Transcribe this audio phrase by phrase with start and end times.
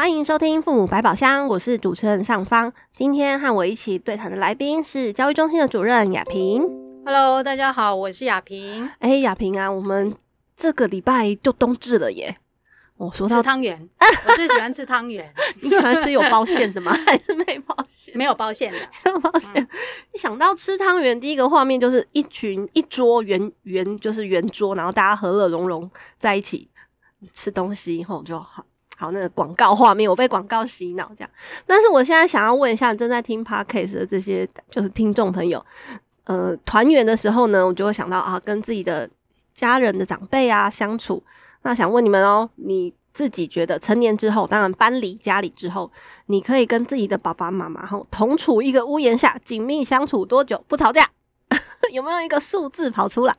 [0.00, 2.72] 欢迎收听父母百宝箱，我是主持人尚方。
[2.90, 6.62] 今天和我一起对谈的来宾是教育中心的主任雅萍。
[7.04, 8.86] Hello，大家好，我是雅萍。
[9.00, 10.10] 哎、欸，雅萍啊，我们
[10.56, 12.34] 这个礼拜就冬至了耶。
[12.96, 13.90] 我说到吃汤圆，
[14.26, 15.30] 我最喜欢吃汤圆。
[15.60, 16.96] 你喜欢吃有包馅的吗？
[17.04, 18.16] 还是没包馅？
[18.16, 19.52] 没有包馅的，没有包馅。
[19.62, 19.68] 嗯、
[20.14, 26.70] 一想到吃汤圆，第一个画面就是一群一桌圆圆，就是圆桌，然后大家和乐融融在一起
[27.34, 28.64] 吃东西，以后就好
[29.00, 31.30] 好那个广告画面，我被广告洗脑这样。
[31.66, 35.64] 但是我现在想要问一下正在听 Podcast 的这些就是听众朋友。
[36.24, 39.08] 呃，团圆的时候呢，我就会想到啊，跟自己的
[39.54, 41.22] 家人的长辈啊相处。
[41.62, 45.90] 那想问你们哦，你自己觉得成年之后，当然搬离家里之后，
[46.26, 51.08] 你可以跟自己的爸爸妈妈后同处一个屋檐下，紧密相处多久不吵架？
[51.90, 53.34] 有没有一个数字跑出来？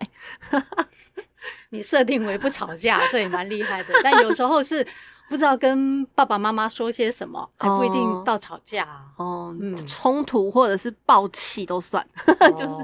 [1.70, 3.94] 你设定为不吵架，这也蛮厉害的。
[4.04, 4.86] 但有时候是。
[5.32, 9.56] 不知道跟爸爸妈妈说些什么，还不一定到吵架哦。
[9.88, 12.76] 冲、嗯、突或者是爆气都算，哦、就 是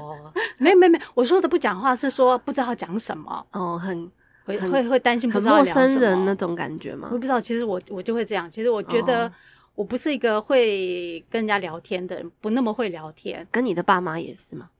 [0.56, 4.10] 没没没，我说的不讲话是说不知道讲什么哦，很
[4.46, 7.10] 会会会担心不知道陌生人那种感觉吗？
[7.12, 8.50] 我不知道，其实我我就会这样。
[8.50, 9.30] 其实我觉得
[9.74, 13.46] 我不是一个会跟人家聊天的人，不那么会聊天。
[13.52, 14.70] 跟你的爸妈也是吗？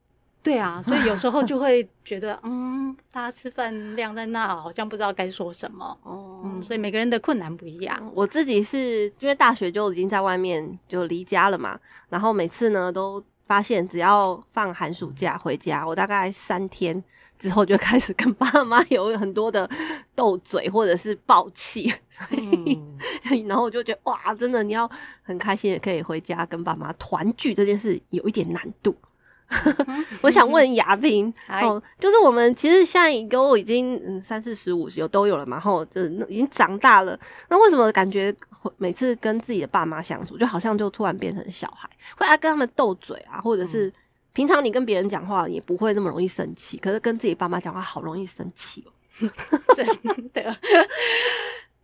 [0.49, 5.85] 对啊， 所以有时候就会觉得，嗯，大家吃饭晾在那，好像不知道该说什么。
[6.03, 8.11] 哦，嗯，所以每个人的困难不一样。
[8.15, 17.05] 我自己是因为大学就已经在外面就离家了嘛，然后每次呢都发现，只要放寒暑假回家，我大概三天
[17.39, 19.69] 之后就开始跟爸妈有很多的
[20.15, 21.93] 斗嘴或者是爆气，
[22.31, 22.97] 嗯、
[23.47, 24.91] 然后我就觉得哇，真的你要
[25.21, 28.97] 很开心也可以回家跟爸妈团聚这件事有一点难度。
[30.21, 37.19] 我想问 雅萍哦，就是我们其实现在都已经嗯三四十五有都有了嘛，然后就已经长大了。
[37.49, 38.35] 那为什么感觉
[38.77, 41.89] 每次跟自己的爸妈相处，就好像就突然变成小孩，
[42.19, 43.91] 会爱跟他们斗嘴啊，或者是
[44.35, 48.93] 平常你跟别人讲话也不会这么容易生气，可是跟自己爸妈讲话好容易生气哦。
[49.75, 49.87] 真
[50.33, 50.57] 的，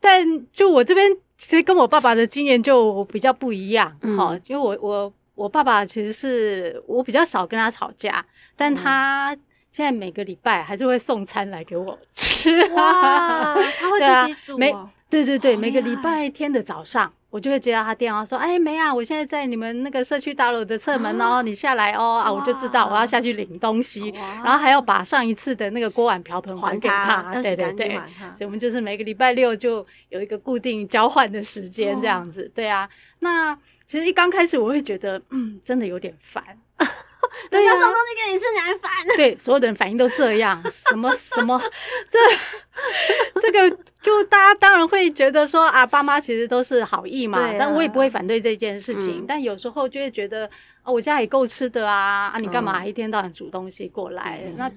[0.00, 5.12] 但就我这边其实跟我爸爸的经验就比较不一样，哈、嗯，就我我。
[5.34, 8.24] 我爸爸其实是我比较少跟他吵架，
[8.56, 9.36] 但他
[9.72, 12.60] 现在每个礼拜还是会送餐来给我吃。
[12.74, 14.90] 哇， 他会自己煮啊？
[15.14, 27.32] 对对对，每个礼拜天的早上，我就会接到他电话说：“哎，梅啊，我现在在你们那个社区大楼的侧门哦，你下来哦啊！”我就知道我要下去领东西，然后还要把上一次的那个锅碗瓢盆还给他。
[27.40, 27.94] 对对对，
[28.36, 32.50] 所以我们就是每个礼拜六就有一个固定交换的时间这样子。
[32.52, 32.88] 对啊，
[33.20, 33.56] 那。
[33.86, 36.42] 其实一刚开始我会觉得，嗯，真的有点烦。
[37.50, 38.90] 人家送东西给你吃，你还烦？
[39.16, 40.62] 对，所有的人反应都这样。
[40.70, 41.60] 什么什么，
[42.10, 47.38] 这这个就大家当然会觉得说啊，爸妈其实都是好意嘛。
[47.38, 49.22] 啊、但我也不会反对这件事情。
[49.22, 50.48] 嗯、但有时候就会觉得，
[50.82, 54.40] 啊，我家也够吃的啊，啊，你干嘛一天到晚煮东西过来？
[54.44, 54.70] 嗯、那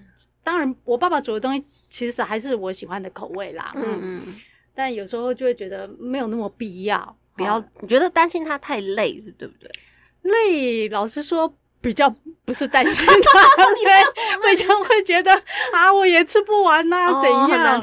[0.44, 3.72] 当然，我爸爸煮的东西其实还是我喜欢的口味啦。
[3.75, 4.35] 嗯嗯。
[4.74, 7.18] 但有时候就会觉得没有那么必要。
[7.35, 9.69] 不要，你觉得担心他太累是对不对？
[10.24, 13.13] 累，老实说，比较不是担心他，
[13.81, 13.93] 因为
[14.41, 15.31] 会常会觉得
[15.73, 17.81] 啊，我也吃不完呐、啊，哦、怎样？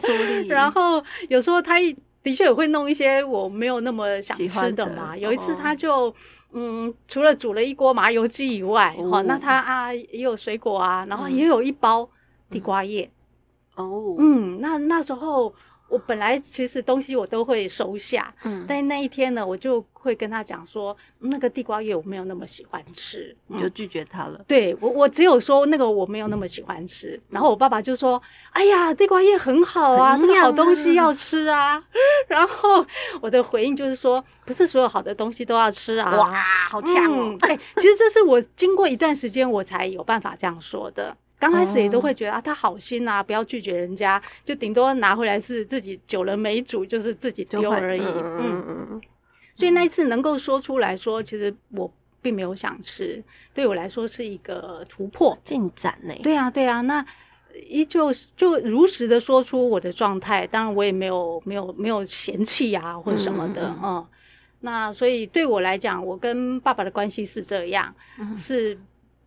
[0.49, 1.79] 然后有时候他
[2.23, 5.13] 的确也会弄一些我没有那么想吃的嘛。
[5.13, 6.15] 的有一次他就、哦、
[6.53, 12.09] 嗯，除了煮了一锅麻油鸡以外，哦，那他啊也有水果啊，然后也有一包
[12.51, 13.11] 地瓜叶。
[13.77, 15.55] 哦，嗯，那那时候。
[15.95, 24.37] 我本来其实东西我都会收下，嗯，但那一天呢，我就会跟他讲说，那个地瓜叶我没有那么喜欢吃，你就拒绝他了。
[24.41, 28.21] 嗯、对我，我只有说那个我没有那么喜欢吃，然后我爸爸就说
[28.51, 31.81] ：“哎呀，地瓜叶很好啊，这个好东西要吃啊。
[32.27, 32.85] ”然后
[33.21, 36.33] 我的回应就是说：“不是所有好的东西都要吃啊。”哇，
[36.69, 37.37] 好强哦！
[37.43, 41.17] 哎、嗯，其实这是我经过一段时间我才有办法这样说的。
[41.45, 48.01] 刚开始也都会觉得啊，他好心啊，不要拒绝人家，就顶多拿回来是自己久了没煮，就是自己丢而已。
[48.01, 49.03] 嗯嗯嗯。
[49.55, 51.93] 所以那一次能够说出来说，其实我
[52.23, 56.15] 并没有想吃，对我来说是一个突破进展呢。
[56.23, 57.05] 对啊对啊，那
[57.69, 64.07] 依旧就如实的说出我的状态，当然我也没有没有没有嫌弃啊或者什么的嗯。
[64.61, 67.95] 那所以对我来讲，我跟爸爸的关系是这样，
[68.39, 68.79] 是。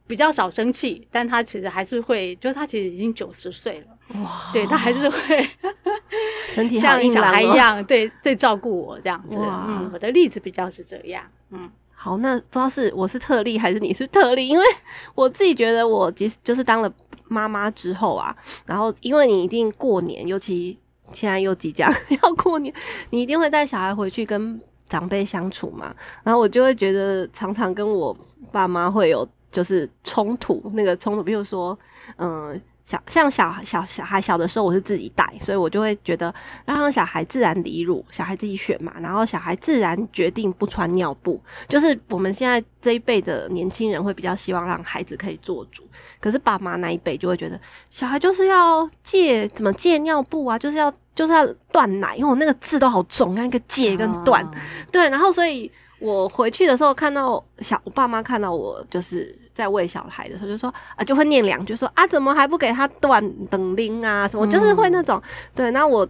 [0.08, 5.50] 比较少生气，但他其实还是会，就是他其实已经九十岁了，哇，对他还是会
[6.48, 9.38] 身体像小孩一样，对对照顾我这样子。
[9.38, 11.24] 嗯，我的例子比较是这样。
[11.52, 14.66] 嗯，好，那不知道是我是特例还是你是特例，因为
[15.14, 16.92] 我自己觉得我即使就是当了
[17.28, 20.78] 妈妈之后啊，然后因为你一定过年，尤其
[21.14, 21.92] 现在又即将
[22.24, 22.74] 要过年，
[23.10, 25.94] 你一定会带小孩回去跟长辈相处嘛，
[26.24, 28.16] 然后我就会觉得常常跟我
[28.54, 31.78] 爸妈会有就是冲突，那个冲突，比如说，
[32.18, 36.34] 嗯，小像小小小孩小的时候，我是自己带，所以我就会觉得
[36.66, 45.84] 让小孩自然离乳，小孩自己选嘛，然后小孩自然决定不穿尿布，就是我们现在这一辈的年轻人会比较希望让孩子可以做主，
[46.20, 47.60] 可是爸妈那一辈就会觉得
[47.90, 50.94] 小孩就是要戒，怎么戒尿布啊，就是要。
[51.18, 54.52] 就是要断奶，因为我那个字都好重，那个戒跟断，哦、
[54.92, 66.08] 对，然后所以我回去的时候看到小我爸妈看到我就是在喂小孩的时候，就说啊，就会念两句说啊，怎么还不给他断等铃啊什么，就是会那种、嗯、对，那我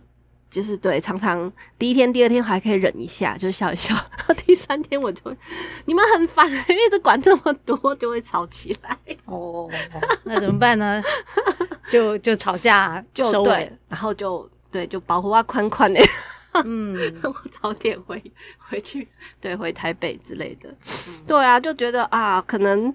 [0.50, 5.38] 就是对，常常第一天、第二天还可以忍一下，就笑一笑，然 后第三天我就会
[5.86, 8.98] 你们很烦，因为一直管这么多，就会吵起来。
[9.26, 9.70] 哦，
[10.24, 11.02] 那怎么办呢？
[11.90, 14.50] 就就吵架，就对，然后就。
[14.70, 16.00] 对，就保护啊，宽宽的，
[16.66, 18.22] 嗯， 我早点回
[18.58, 19.08] 回去，
[19.40, 20.70] 对，回台北之类的，
[21.08, 22.88] 嗯、对啊，就觉得啊，可能，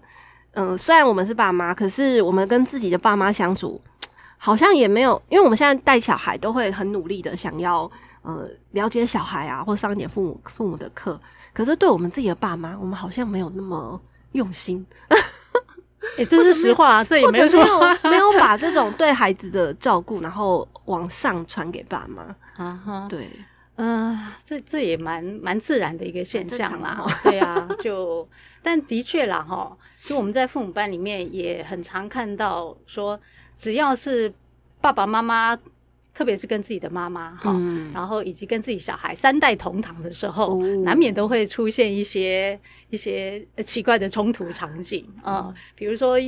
[0.53, 3.81] 嗯、呃，虽然我们是爸妈，可是我们跟自己的爸妈相处，
[4.39, 7.91] 好像也没有，因为我们现在带小孩都会很努力的想要，
[8.23, 11.21] 呃，了解小孩啊，或上一点父母父母的课，
[11.53, 14.01] 可是对我们自己的爸妈，我们好像没有那么
[14.33, 14.85] 用心。
[16.15, 17.59] 哎、欸，这是实话，啊，这也没有错，
[18.03, 22.23] 没有把这种对孩子的照顾，然后往上传给爸妈。
[22.63, 23.31] 啊哈，对，
[23.77, 27.05] 嗯、呃，这这也蛮蛮自然的一个现象啦。
[27.25, 28.29] 对啊，就
[28.63, 33.21] 但的确啦，哈，就我们在父母班里面也很常看到说，
[33.57, 34.33] 只要是
[34.81, 35.59] 爸爸妈妈。
[36.15, 42.61] 特别是跟自己的妈妈哈，嗯、然后以及跟自己小孩三代同堂的时候，哦、难免都会出现一些
[42.91, 45.47] 一些奇怪的冲突场景啊。
[45.49, 46.19] 嗯、比如说，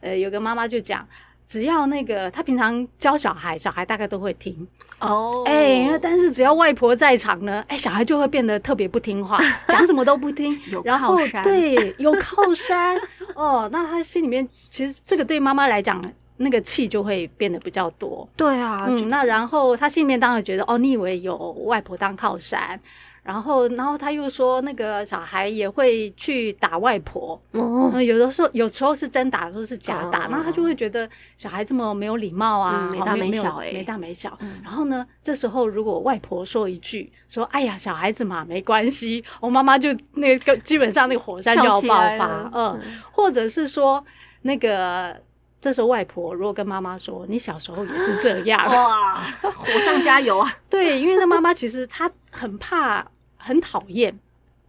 [0.00, 1.06] 呃，有个妈妈就讲，
[1.46, 4.66] 只要那个他平常教小孩，小孩大概都会听
[5.00, 5.42] 哦。
[5.46, 9.38] 哎，但是只要外婆在场呢，哎，小孩就会变得特别不听话，
[9.68, 10.58] 讲什么都不听。
[10.70, 12.96] 有靠山，然后对，有靠山
[13.34, 13.68] 哦。
[13.72, 16.02] 那他心里面其实这个对妈妈来讲。
[16.36, 22.78] 那个气就会变得比较多，对啊，嗯，那然后他心里面当然觉得，哦，你以为有外婆当靠山，
[23.24, 34.36] 然后，然后他又说，那个小孩也会去打外婆，哦、嗯，有的时候有时候是真打，有时候是假打，那、哦、他就会觉得小孩这么没有礼貌啊，嗯、没大没小哎，没大没小。
[34.40, 44.04] 嗯、然后呢，这时候如果外婆说一句，说，哎呀，小孩子嘛，没关系，我妈妈就那个基本上那个火山就要爆发，嗯，嗯或者是说
[44.42, 45.16] 那个。
[45.60, 50.52] 这时候外婆如果跟妈妈说：“你小时候也是这样。”哇，火上加油啊！
[50.68, 53.02] 对，因为那妈妈其实她很怕、
[53.44, 54.18] 很讨厌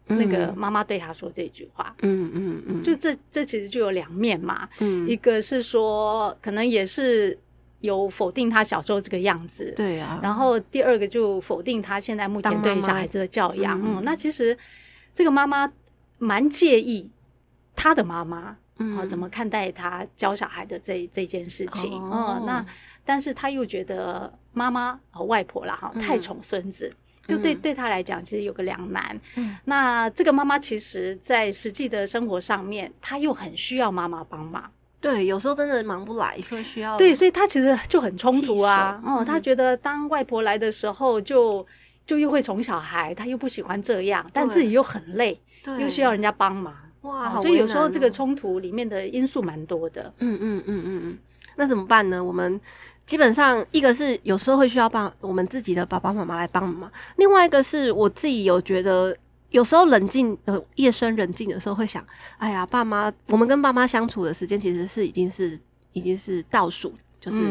[0.07, 1.95] 那个妈妈对他说这句话。
[2.01, 4.67] 嗯嗯嗯，就这这其实就有两面嘛。
[4.79, 7.37] 嗯，一个是说可能也是
[7.79, 9.73] 有否定他小时候这个样子。
[9.75, 10.19] 对啊。
[10.21, 13.81] 然后第二个就否定他现在目前对小孩子的教养。
[13.81, 14.57] 嗯，那其实
[15.13, 15.71] 这个妈妈
[16.17, 17.09] 蛮介意
[17.75, 18.57] 他的妈妈。
[18.77, 21.93] 嗯、哦，怎么看待他教小孩的这这件事情？
[21.93, 22.65] 哦、嗯，那
[23.05, 26.97] 但是他又觉得妈妈和外婆啦哈太宠孙子，嗯、
[27.27, 29.19] 就对对他来讲其实有个两难。
[29.35, 34.63] 嗯，那这个妈妈其实在实际的生活上面，她又很需要妈妈帮忙。
[35.01, 36.97] 对，有时候真的忙不来，会需要。
[36.97, 38.99] 对，所以他其实就很冲突啊。
[39.05, 41.61] 哦、嗯，他觉得当外婆来的时候就，
[42.07, 46.73] 就就又会宠小孩，他又不喜欢这样，但自己又很累，对又需要人家帮忙。
[47.01, 50.11] 哇，所以有时候这个冲突里面的因素蛮多的。
[50.17, 51.17] 嗯嗯嗯嗯嗯，
[51.55, 52.23] 那怎么办呢？
[52.23, 52.59] 我们
[53.05, 59.15] 基本上一个是有时候会需要帮我们自己的爸爸妈妈来帮忙，另外一个是我自己有觉得
[59.49, 62.05] 有时候冷静呃夜深人静的时候会想，
[62.37, 65.59] 哎呀，爸妈，我们跟爸妈相处的时间其实是已经是
[65.93, 66.93] 已经是倒数。
[67.17, 67.41] 就是，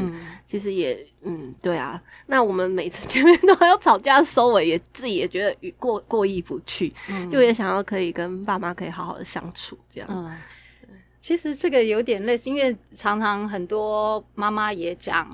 [0.46, 2.00] 其实也，嗯，对啊。
[2.26, 10.08] 那我们每次见面都还要吵架收尾，也自己也觉得过过意不去，嗯、就也想要可以跟爸妈可以好好的相处，这样。
[10.08, 10.30] 嗯，
[11.24, 15.26] 其实这个有点类似，因为常常很多妈妈也讲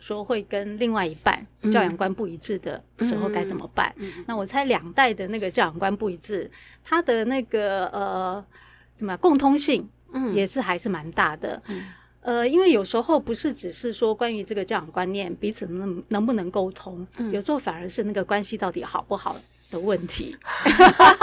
[0.00, 3.94] 说会跟另外一半教养观不一致的时候该怎么办。
[3.96, 6.50] 嗯嗯嗯、那我猜两代的那个教养观不一致，
[6.82, 8.44] 他的那个呃，
[8.96, 11.62] 怎么共通性，嗯，也是还是蛮大的。
[11.68, 11.84] 嗯。
[12.22, 19.36] 呃，因为有时候不是只是说关于这个教养观念彼此能能不能沟通，嗯、有时候反而是那个关系到底好不好
[19.70, 20.36] 的问题。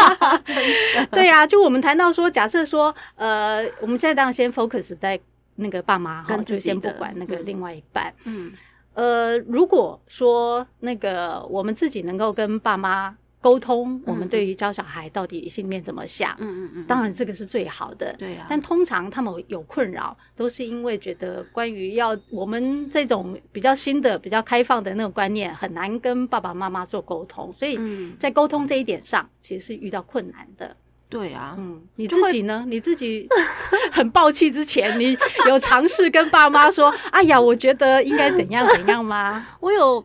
[1.12, 5.20] 对呀、啊，就我们谈到说，假设说，呃，我们现在当然先 focus 在
[5.56, 8.14] 那个爸妈哈，就先不管那个另外一半。
[8.26, 8.52] 嗯，
[8.94, 13.16] 呃，如果说那个我们自己能够跟爸妈。
[13.44, 16.34] 沟通，我们对于教小孩到底心里面怎么想？
[16.40, 18.16] 嗯嗯嗯，当然这个是最好的。
[18.18, 27.78] 对啊，但通常他们有困扰，都是因为觉得关于要我们这种比较新的、比较开放的那种观念，很难跟爸爸妈妈做沟通，所以
[28.18, 30.74] 在沟通这一点上，其实是遇到困难的。
[31.10, 32.64] 对啊，嗯，你自己呢？
[32.66, 33.28] 你自己
[33.92, 35.18] 很暴气之前，你
[35.50, 40.04] 有尝试跟爸妈说：“哎呀，我觉得应该怎样怎样吗？” 我有。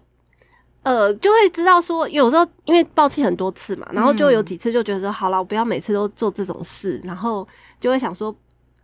[0.85, 7.47] 呃，就会知道说，有时候因为抱气很多次嘛，然后就有几次就觉得说，好了，我不要每次都做这种事，然后
[7.78, 8.35] 就会想说，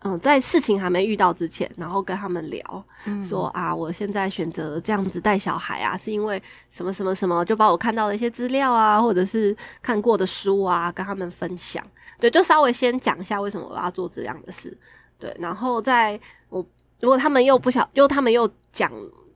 [0.01, 11.83] 嗯、呃，在事情还没遇到之前，然后跟他们聊，嗯、说啊，我现在选择这样子带小孩啊，是因为什么什么什么，就把我看到的一些资料啊，或者是看过的书啊，跟他们分享，
[12.21, 14.77] 对，就稍微先讲一下为什么我要做这样的事，
[15.19, 16.21] 对，然后在
[16.51, 16.63] 我
[17.01, 18.93] 如果他们又不想，又他们又讲。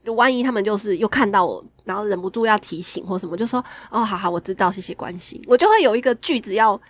[0.09, 5.39] 就万一他们就是又看到我，然后忍不住要提醒或什么，就说哦，好好，我知道，谢谢关心。
[5.47, 6.81] 我就会有一个句子要，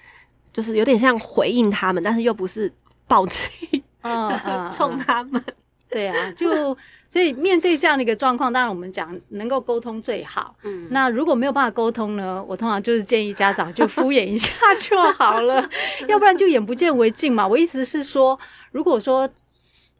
[0.52, 2.72] 就是有点像回应他们，但是又不是
[3.08, 5.42] 暴气， 嗯，冲他们。
[5.90, 6.72] 对啊，就
[7.10, 10.54] 所以面对这样的一个状况，当然我们讲能够沟通最好。
[10.62, 15.68] 嗯，那如果没有办法沟通呢，我通常就是建议家长就敷衍一下就好了，
[16.06, 17.44] 要不然就眼不见为净嘛。
[17.48, 18.38] 我意思是说，
[18.70, 19.28] 如果说。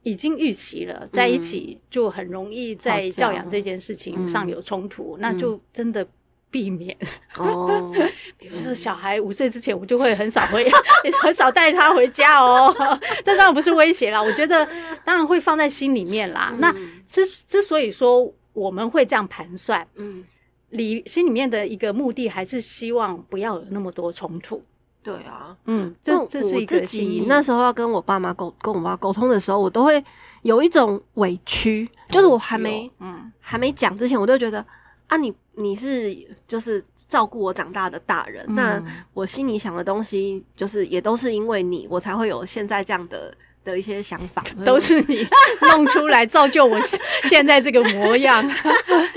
[0.03, 6.07] 已经预期了，在一起就很容易在教养这件事情上有冲突，嗯、那就真的
[6.51, 6.97] 避免
[7.37, 7.93] 哦。
[8.39, 10.67] 比如说小孩五岁之前，我就会很少回，
[11.21, 12.75] 很少带他回家哦。
[13.25, 14.67] 这当然不是威胁啦，我觉得
[15.05, 16.51] 当然会放在心里面啦。
[16.55, 16.75] 嗯、那
[17.07, 20.25] 之之所以说我们会这样盘算，嗯，
[20.71, 24.63] 里心里面的一个目的还是希望不要有那么多冲突。
[25.03, 30.03] 对啊，嗯，这这是一个自己那时候要跟我爸妈沟跟我妈沟通的时候，我都会
[30.43, 33.33] 有一种委屈，就是我还没嗯。
[33.41, 34.63] 还没讲之前，我都觉得
[35.07, 36.15] 啊，你你是
[36.47, 38.83] 就是照顾我长大的大人，嗯、那
[39.15, 45.27] 我心里想的东西，就是也都是因为你，我才会有现在这样的的一些想法， 都是你
[45.63, 46.79] 弄出来造就我
[47.23, 48.43] 现在这个模样。
[48.87, 49.11] 对啊，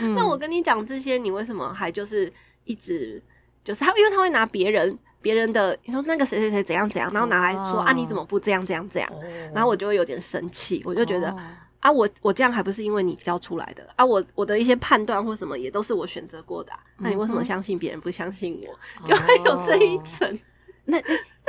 [0.00, 2.32] 嗯、那我跟你讲这些，你为什么还就是
[2.64, 3.22] 一直
[3.62, 4.98] 就是他，因为他会拿别人。
[5.26, 7.88] 别人的你说那个谁谁谁怎样怎样，然后拿来说、oh.
[7.88, 9.24] 啊，你怎么不这样这样这样？Oh.
[9.52, 11.40] 然后我就会有点生气，我就觉得、oh.
[11.80, 14.04] 啊，我我这样还不是因为你教出来的啊？
[14.04, 19.10] 我我的一些判断或什么也都是我选择过的、啊，那你为什么相信别人不相信我？Oh.
[19.10, 20.38] 就会有这一层。
[20.86, 20.96] 那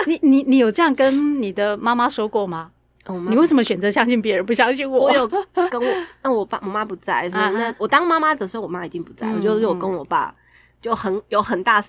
[0.07, 2.71] 你你你有这样跟你的妈妈说过吗
[3.05, 5.05] ？Oh, 你为什么选择相信别人不相信我？
[5.05, 10.33] 我有跟我那我爸我妈不在，所以那我当妈妈的时候，我妈已经不在，我就是我跟我爸
[10.81, 11.79] 就很有很大。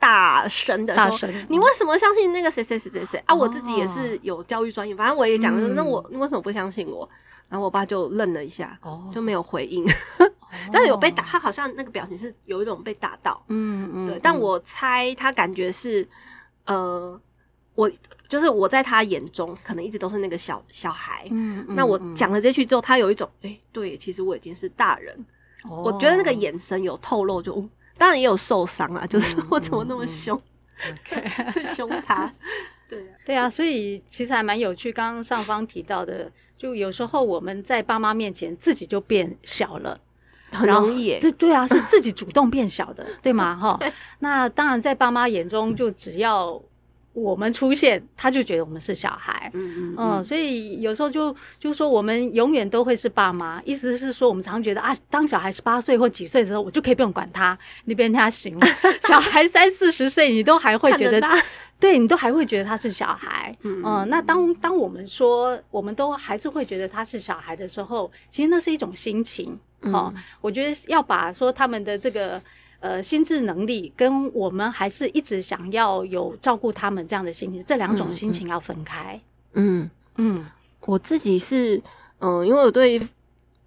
[0.00, 3.34] 大声的说，你为什么相信那个谁谁谁谁谁啊？
[3.34, 7.08] 我自己也是有教育专业，反正我也讲了，那我你为什么不相信我？
[7.50, 8.78] 然后我爸就愣了一下，
[9.12, 9.84] 就没有回应。
[10.72, 14.18] 但是有被打，他好像那个表情是有一种被打到，嗯嗯，对。
[14.22, 16.08] 但我猜他感觉是，
[16.64, 17.20] 呃，
[17.74, 17.90] 我
[18.28, 21.26] 就是我在他眼中可能一直都是那个小小孩。
[21.30, 25.26] 嗯，那我讲了这句之后，他有一种，哎，对，其实我已经是大人。
[25.68, 27.68] 我觉得那个眼神有透露，就。
[28.00, 30.40] 当然也有受伤啊，就是 我怎么那么凶，
[31.76, 32.32] 凶他？
[32.88, 34.90] 对啊，对啊，所以其实还蛮有趣。
[34.90, 40.00] 刚刚上方提到的，就有时候我们在爸妈面前自己就变小了，
[40.50, 41.18] 很容易。
[41.20, 43.54] 对对啊，是自己主动变小的，对吗？
[43.54, 43.78] 哈，
[44.20, 46.60] 那当然在爸妈眼中，就只要。
[47.12, 58.66] 我们出现，他就觉得我们是小孩，嗯嗯嗯，所以有时候就就说我们永远都会是爸妈，意思是说我们常觉得啊，当小孩十八岁或几岁的时候，我就可以不用管他，你别人家行了。
[59.08, 61.28] 小孩三四十岁，你都还会觉得，
[61.80, 72.40] 对你都还会觉得他是小孩，嗯，嗯，那当当我们说我们都还是会觉得他是小孩的时候，其实那是一种心情，哦，嗯，我觉得要把说他们的这个。
[72.80, 79.20] 呃，心智能力跟我们还是一直想要有照顾他们这样的心情，这两种心情要分开。
[79.52, 80.46] 嗯嗯，嗯，
[80.86, 81.76] 我自己是
[82.20, 83.00] 嗯、呃，因为我对，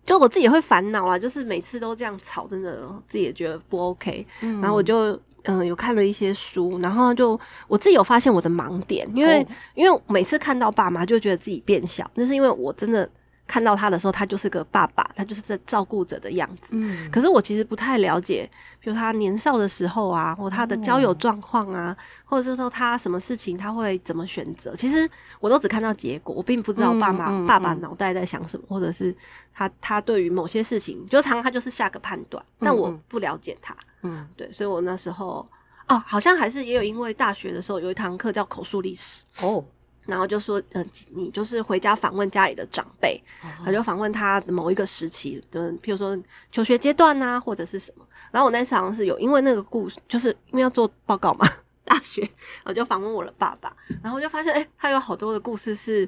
[0.03, 4.25] 就我自己会烦恼啊，就是每次都这样吵，真的自己也觉得不 OK。
[4.41, 5.12] 嗯，然后我就
[5.43, 13.08] 嗯、呃、有看了一些书，然后就我自己有发现我的盲点，因为、哦、因为每次看到爸妈就觉得自己变小，那是因为我真的。
[13.46, 16.70] 看到他的时候，他就是个爸爸，他就是在照顾者的样子。
[16.72, 24.76] 嗯，可是我其实不太了解，比如他年少的时候啊，或他的交友状况啊，嗯、或者是说他什么事情他会怎么选择。
[24.76, 25.10] 其实
[25.40, 29.14] 我都只看到结果，我并不知道爸妈、嗯嗯嗯、爸爸脑袋在想什么，或者是
[29.54, 33.76] 他他对于某些事情，就常常他就是下个判断，但我不了解他。
[34.04, 35.48] 嗯，对，所以我那时候
[35.88, 39.64] 哦，好像还是也有，因为大学的时候有一堂课叫口述历史哦，
[40.05, 43.22] 然后就说，呃，你就是回家访问家里的长辈，
[43.65, 46.17] 他就访问他某一个时期的，譬如说
[46.51, 48.05] 求学阶段啊，或者是什么。
[48.31, 51.48] 然后我那次好像是有，因为那个故事，就是因为要做报告嘛，
[51.86, 52.27] 大学，
[52.63, 56.07] 我就访问我的爸爸，然后我就发现，哎，他有好多的故事是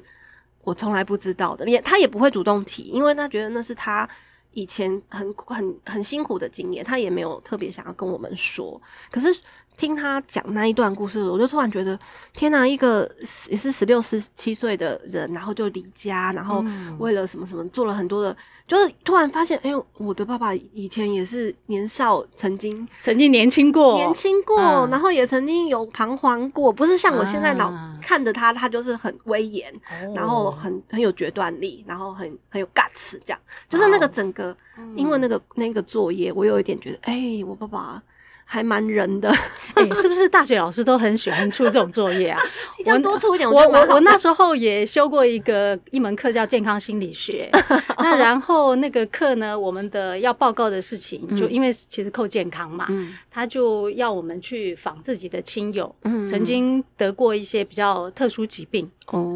[0.62, 4.08] 我从来不知道的，也他也不会主动提，因为他觉得那是他。
[4.52, 8.80] 以前很很很辛苦的经验，他也没有特别想要跟我们说。
[9.10, 9.28] 可是
[9.76, 11.98] 听他讲那一段故事，我就突然觉得，
[12.32, 12.66] 天哪！
[12.66, 13.08] 一个
[13.50, 16.64] 也是十六、十七岁的人，然后就离家，然后
[16.98, 18.36] 为了什么什么做了很多的。
[18.66, 38.02] 就是突然发现，哎呦，我的爸爸以前也是年少，曾经曾经年轻过，年轻过，嗯、然后也曾经有彷徨过，不是像我现在脑、啊、看着他，他就是很威严，哦、然后很很有决断力，然后很很有 guts，这样，就是那个整个，哦、因为那个那个作业，我有一点觉得，哎，我爸爸。
[38.48, 39.28] 还蛮人的，
[39.74, 42.40] 哎、欸，是不是大学老师都很喜欢出这种作业啊？
[42.86, 47.50] 我多出一点，我我我，我那时候也修过一个一门课叫健康心理学。
[47.98, 58.88] 那然后那个课呢，我们的要报告的事情，就因为其实扣健康嘛，嗯、他就要我们去访自己的亲友，嗯、曾经得过一些比较特殊疾病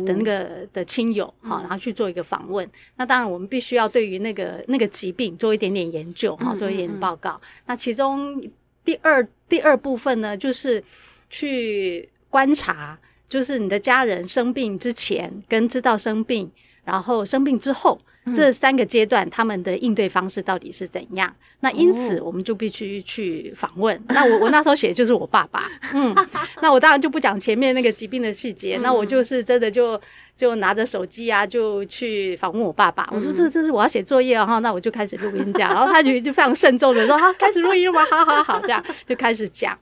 [0.07, 2.67] 的那个的亲友，好、嗯，然后去做一个访问。
[2.97, 7.31] 那当然，我们必须要对于那个那个疾病做一点点研究，哈，做一点点报告。
[7.31, 8.41] 嗯嗯嗯，那其中。
[8.85, 10.83] 第二第二部分呢，就是
[11.29, 16.51] 去观察，就是你的家人生病之前跟知道生病，
[16.85, 18.01] 然后生病之后、
[18.35, 21.35] 这三个阶段，他们的应对方式到底是怎样？
[21.61, 23.97] 那因此我们就必须去访问。
[23.97, 26.15] 哦、那我我那时候写的就是我爸爸， 嗯，
[26.63, 30.01] 那我当然就不讲前面那个疾病的细节，嗯、那我就是真的就。
[30.41, 33.07] 就拿着手机啊，就去访问我爸爸。
[33.13, 35.71] 我说这这是我要写作业哈，那我就开始录音这样。
[35.71, 38.01] 然后他就就非常慎重的说：“好，开始录音了吗？
[38.11, 39.79] 好好好，这样 就开始讲。”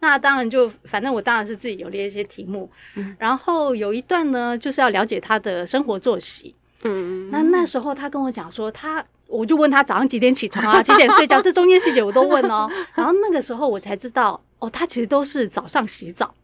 [0.00, 2.70] 那当然就反正我当然是自己有列一些题目，
[3.18, 6.54] 然后有一段呢就是要了解他的生活作息。
[6.82, 12.70] 嗯，那那时候他跟我讲说他，我就问他早上几点起床啊， 几点睡觉，这中间细节我都问哦。
[12.94, 16.34] 然后那个时候我才知道哦，他其实都是早上洗澡。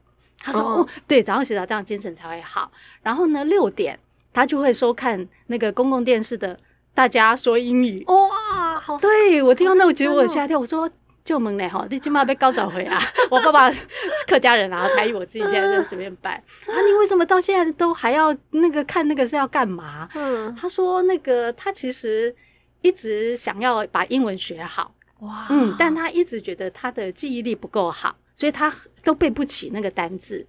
[0.46, 2.70] 他说：“哦，对，早上洗澡这样精神才会好。
[3.02, 3.98] 然后呢，六点
[4.30, 6.54] 他就会收看那个公共电视的
[6.92, 8.04] 《大家说英语》。
[8.14, 8.98] 哇，好！
[8.98, 10.60] 对，我听到那，我其实我很吓跳。
[10.60, 10.90] 我说：
[11.24, 13.00] 就门嘞吼，你起码被高找回啊！
[13.30, 13.80] 我爸爸是
[14.28, 16.32] 客家人啊，台语我自己现在在随便拜。
[16.68, 20.06] 啊，你为什么到现在都还要那个看那个是要干嘛？
[20.14, 22.34] 嗯，他说那个他其实
[22.82, 24.94] 一直想要把英文学好。
[25.20, 28.70] 哇，嗯，但他一直觉得他的记忆力不够好。”所以他
[29.04, 30.44] 都背不起那个单字，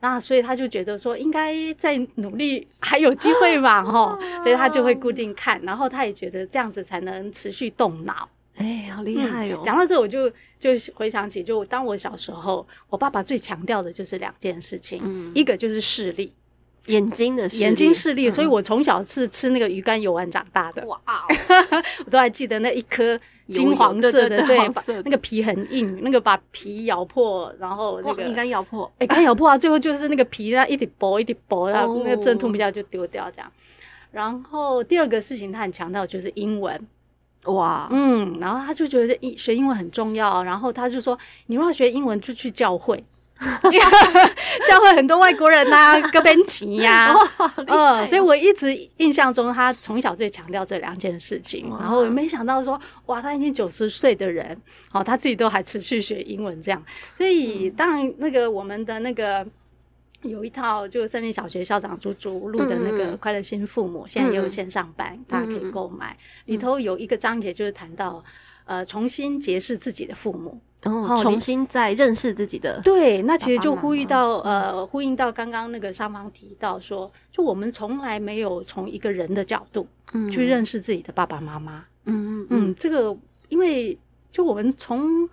[0.00, 8.28] 那所以他就觉得说应该再努力，还有机会嘛，吼， 所以他就会固定看，然后他也觉得这样子才能持续动脑。
[8.56, 9.62] 哎，好厉害哦！
[9.64, 16.32] 讲到这，我就就回想起，就当我小时候，我爸爸最强调的就是两件事情，嗯，一个就是视力，
[16.86, 20.84] 眼睛的视力，眼睛视力，所以我从小是吃那个鱼肝油丸长大的。
[20.86, 21.00] 哇，
[22.04, 23.18] 我都还记得那一颗。
[23.50, 28.86] 金黄色的，对，对，对，那个皮很硬，那个把皮咬破，然后那个你敢咬破？
[28.98, 29.58] 哎、欸，敢咬破啊！
[29.58, 33.52] 最后就是那个皮啊，一点薄一点薄，然后那个阵痛不下就丢掉这样。
[34.12, 36.80] 然后第二个事情，他很强调就是英文，
[37.44, 43.02] 哇，嗯，然后他就觉得英学英文很重要，然后他就说，你如果要学英文就去教会。
[44.68, 47.14] 教会很多外国人呐、啊，哥本奇呀，
[47.68, 54.54] 嗯，所以我一直印象中他从小最强调这两件事情，然后我没想到说，哇，他已经九十岁的人，
[54.92, 56.82] 哦，他自己都还持续学英文这样，
[57.16, 59.46] 所以当然那个我们的那个
[60.22, 68.22] 有一套就森林小学校长猪猪录的那个快乐新父母，嗯、现在也有线上班，嗯、大家可以购买，嗯、里头有一个章节就是谈到。
[68.66, 72.80] 呃，重新结识自己的父母，然后、哦、重新再认识自己的。
[72.82, 79.84] 对，那其实就呼吁到呃，呼应到刚刚那个上方提到说，就我们从来没有从一个人的角度
[80.30, 81.84] 去认识自己的爸爸妈妈。
[82.04, 83.16] 嗯嗯嗯，这个
[83.48, 83.98] 因为
[84.30, 85.28] 就我们从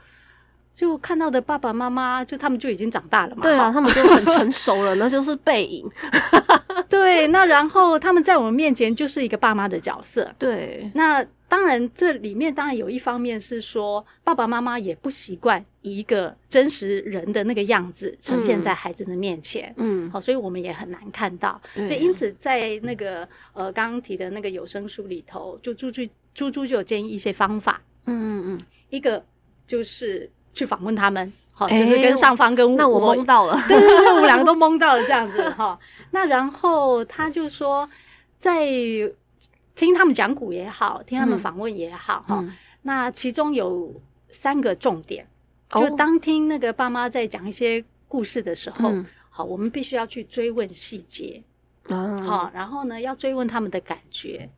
[0.77, 3.41] 就看到的爸爸妈妈，就他们就已经长大了嘛。
[3.41, 5.89] 对啊，他们就很成熟了，那 就是背影。
[6.87, 10.31] 对，那然后他们在我们面前就是一个爸妈的角色。
[10.37, 11.25] 对，那。
[11.49, 21.57] 当然，这里面当然有一方面是说，爸爸妈妈也不习惯以一个真实人的那个样子呈现在孩子的面前，嗯，好，所以我们也很难看到。
[21.73, 28.59] 对所以因此，在那个呃刚刚提的那个有声书里头，就猪猪猪猪就有建议一些方法，嗯嗯嗯，
[28.89, 29.23] 一个
[29.65, 35.77] 就是去访问他们，好，就是跟上方跟我、欸、那我懵到了，对对对，我们两个都懵到了这样子哈。
[36.11, 37.87] 那然后他就说
[38.39, 38.67] 在。
[39.77, 43.93] 听他们讲古也好，听他们访问也好，哈、嗯，那其中有
[44.31, 45.23] 三个重点，
[45.69, 51.43] 就当听那个爸妈在讲一些故事的时候，嗯、好，我们必须要去追问细节，
[51.89, 54.49] 嗯、好，然后呢，要追问他们的感觉，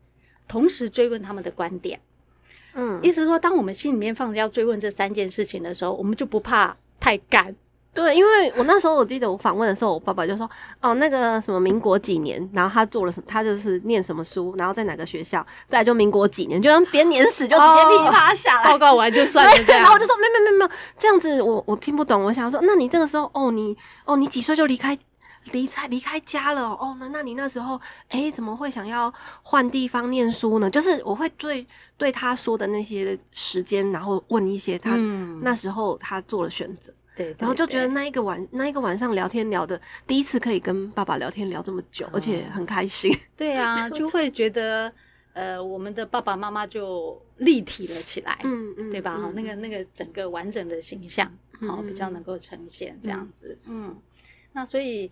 [0.48, 2.00] 同时追问他们的观点。
[2.74, 7.54] 嗯，意思是说，当我们心里面放着要追问这三件事情的时候，我们就不怕太干。
[7.92, 10.48] 对，因为我那时候我记得我访问的时候，我爸爸就说
[10.80, 19.52] ：“哦，那个什么民国几年，然后他做了什么，他就是念什么书，然后在哪个学校，再就民国几年，就像编年史就直接噼啪下来，报告完就算了。
[19.66, 22.22] 然后我就说：没没没没有，这样子我我听不懂。
[22.22, 24.96] 我想说，那你这个时候，哦，你哦你几岁就离开
[25.52, 26.62] 离开离开家了？
[26.62, 30.70] 哦，那那你那时候，哎，怎么会想要换地方念书呢？
[30.70, 43.12] 就是我会对对他说的那些时间，然后问一些他、嗯、那时候他做了选择。”对，对，然后就觉得那一个晚那一个晚上聊天聊的第一次可以跟爸爸聊天聊这么久，嗯、而且很开心。
[43.36, 44.90] 对啊， 就会觉得
[45.34, 49.18] 呃，我们的爸爸妈妈就立体了起来，嗯嗯，对吧？
[49.18, 51.26] 哈、嗯，那个那个整个完整的形象，
[51.66, 53.58] 好、嗯、比较能够呈现这样子。
[53.66, 53.96] 嗯，嗯，
[54.52, 55.10] 那所以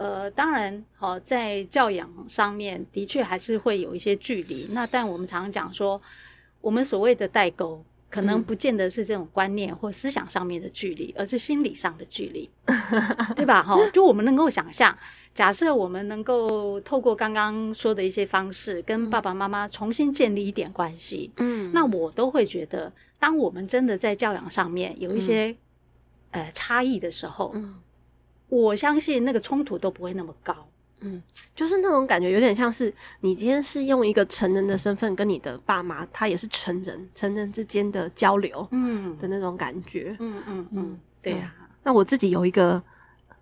[0.00, 4.66] 呃，当然好在教养上面的确还是会有一些距离。
[4.70, 6.00] 那但我们常常讲说，
[6.60, 7.84] 我们所谓的代沟。
[8.12, 12.50] 可能不见得是这种观念或思想上面的距离，而是心理上的距离，
[13.36, 13.62] 对吧？
[13.62, 14.98] 哈，就我们能够想象，
[15.32, 25.50] 假设我们能够透过刚刚说的一些方式，跟爸爸妈妈重新建立一点关系，嗯，那我都会觉得，当我们真的在教养上面有一些、
[26.32, 27.76] 嗯、呃差异的时候，嗯，
[28.50, 30.54] 我相信那个冲突都不会那么高。
[31.02, 31.22] 嗯，
[31.56, 41.72] 就是那种感觉，有点像是你今天是用一个成人的身份跟你的爸妈，他也是成人，成人之间的交流，嗯的那种感觉，嗯嗯嗯，嗯，对呀、啊。
[41.82, 42.82] 那我自己有一个，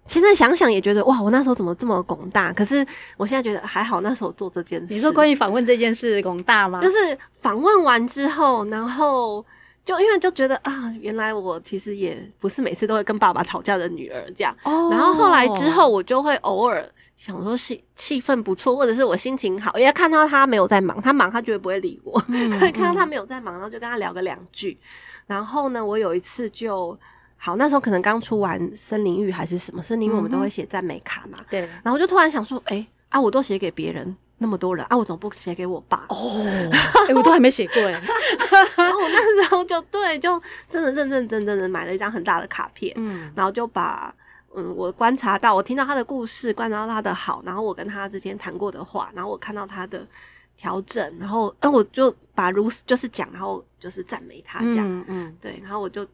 [0.07, 2.53] 现在想想也觉得哇，我那时候怎么这么广大？
[2.53, 4.94] 可是我现在觉得还好，那时候做这件事。
[4.94, 6.81] 你说关于访问这件事广大吗？
[6.81, 9.44] 就是访问完之后，然后。
[9.88, 14.55] 就因为就觉得啊，原来我其实也不是每次都会跟爸爸吵架的女儿这样。
[14.64, 14.92] Oh.
[14.92, 22.22] 然后后来之后，我就会偶尔想说气气氛不错，或者是我心情好，因为看到他没有在忙，他忙他绝对不会理我。
[22.29, 24.77] 嗯嗯看到他没有在忙，然后就跟他聊个两句。
[25.27, 26.94] 然后呢，我有一次就
[27.38, 31.38] 好，那时候可能刚出完森林浴还是什么森林浴，我们都会写赞美卡嘛。
[31.48, 31.68] 对、嗯。
[31.83, 34.14] 然后就突然想说，哎、欸、啊，我都写给别人。
[34.38, 36.07] 那么多人啊，我怎么不写给我爸？
[36.09, 36.42] 哦，
[37.09, 37.90] 哎，我都还没写过哎。
[38.77, 44.14] 然后我那时候就对，就真的认认真真的买了一张很大的卡片，嗯，然后就把
[44.55, 50.07] 嗯我观察到，我听到他的故事，观察到他的好，然后我跟他之间谈过的话，然后我看到他的
[50.57, 56.07] 调整，然后嗯我就把如就是讲，然后就是赞美他这样，嗯，嗯对，然后我就。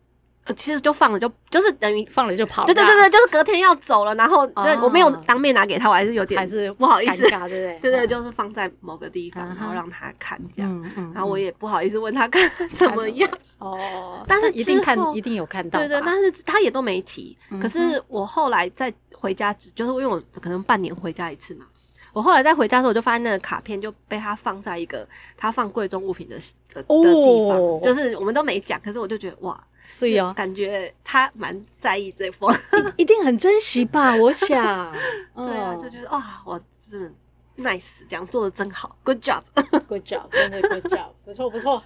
[0.46, 2.66] 呃，其实就放了就，就就是等于放了就跑。
[2.66, 7.78] 对对对对，就是隔天要走了，然后对、哦、我没有当面拿给他，我还是有点还是不好意思，对不对？
[7.80, 10.70] 对对，就是放在某个地方，嗯、然后让他看这样。
[10.70, 13.30] 嗯嗯、然后我也不好意思问他看怎么样。
[13.58, 14.22] 哦。
[14.28, 15.78] 但是一定看，一定有看到。
[15.80, 17.34] 对对，但是他也都没提。
[17.50, 21.64] 嗯、可是我后来再回家，就是因为我可能半年回家一次嘛。
[22.12, 26.36] 我后来再回家的时候，我就发现那个卡片就被他放在一个他放贵重物品的
[26.74, 29.58] 的的地方，哦、就是我们都没讲，可是我就觉得哇。
[29.86, 32.52] 所以哦，感觉他蛮在意这封，
[32.96, 34.14] 一定很珍惜吧？
[34.18, 34.92] 我想，
[35.36, 37.12] 对啊，就觉得哇，我真的
[37.58, 41.82] nice，这样做的真好，good job，good job，真的 good job，不错不错。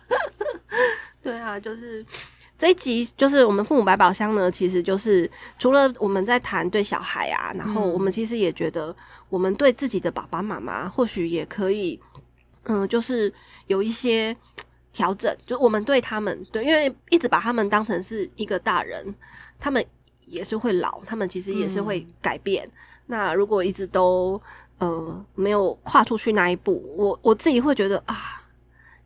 [1.22, 2.04] 对啊，就是
[2.58, 8.94] 这一集，就是我们父母百宝箱呢，其实就是除了我们在谈对小孩啊，然后我们其实也觉得，
[9.28, 12.00] 我们对自己的爸爸妈妈，或许也可以，
[12.64, 13.32] 嗯，就是
[13.66, 14.34] 有一些。
[14.92, 19.14] 调整，就我们对他们，对，因为一直把他们当成是一个大人，
[19.58, 19.84] 他们
[20.26, 22.66] 也是会老，他们其实也是会改变。
[22.66, 22.72] 嗯、
[23.06, 24.40] 那如果一直都
[24.78, 28.42] 呃没有跨出去那一步，我我自己会觉得啊，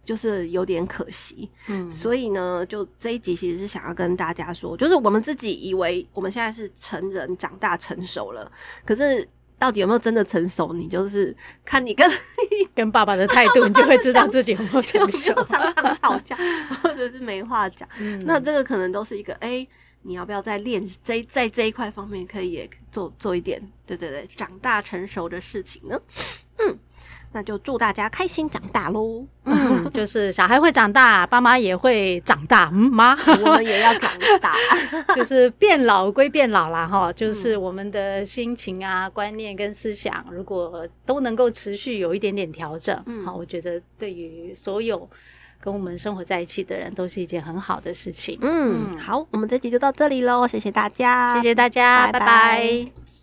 [0.04, 1.50] 就是有点可惜。
[1.68, 8.50] 嗯，所以呢，就这一集其实是想要跟大家说，就是我们自己以为我们现在是成人，长大成熟了，
[8.84, 9.28] 可是。
[9.62, 10.72] 到底有没有真的成熟？
[10.72, 11.33] 你就是
[11.64, 12.11] 看你跟
[12.75, 15.33] 跟爸爸的态度， 你就会知道自己有没有成熟。
[15.44, 16.37] 常常吵架，
[16.83, 19.68] 或者是没话讲，嗯、那这个可能都是一个哎、欸，
[20.03, 23.62] 你要不要再练这在这一块方面可以也做做一点？
[23.87, 25.96] 对对对，长大成熟的事情呢？
[26.59, 26.77] 嗯。
[27.32, 29.24] 那就祝大家开心长大喽！
[29.44, 32.70] 嗯， 就是小孩会长大，爸妈也会长大。
[32.72, 34.54] 嗯，妈，我们也要长大，
[35.16, 36.86] 就是变老归变老啦。
[36.86, 37.12] 哈。
[37.12, 45.08] 就是我们的心情啊、观念跟思想，如果都能够持续有一点点调整，嗯，好，我觉得对于所有
[45.60, 48.38] 跟我们生活在一起的人，都是一件很好的事情。
[48.42, 52.20] 嗯，好，我们这集就到这里喽，谢谢大家，谢谢大家，拜拜。
[52.20, 53.21] 拜拜。